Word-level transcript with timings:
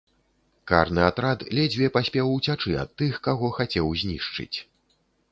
Карны 0.69 1.01
атрад 1.07 1.43
ледзьве 1.57 1.89
паспеў 1.97 2.31
уцячы 2.37 2.73
ад 2.85 2.95
тых, 3.01 3.19
каго 3.27 3.51
хацеў 3.59 3.91
знішчыць. 4.05 4.57